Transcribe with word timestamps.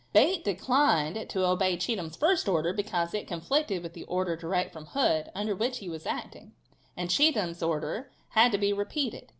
Bate 0.13 0.43
declined 0.43 1.29
to 1.29 1.45
obey 1.45 1.77
Cheatham's 1.77 2.15
first 2.15 2.49
order 2.49 2.73
because 2.73 3.13
it 3.13 3.27
conflicted 3.27 3.83
with 3.83 3.93
the 3.93 4.03
order 4.05 4.35
direct 4.35 4.73
from 4.73 4.87
Hood, 4.87 5.29
under 5.35 5.55
which 5.55 5.77
he 5.77 5.89
was 5.89 6.07
acting, 6.07 6.53
and 6.97 7.11
Cheatham's 7.11 7.61
order 7.61 8.11
had 8.29 8.51
to 8.51 8.57
be 8.57 8.73
repeated. 8.73 9.29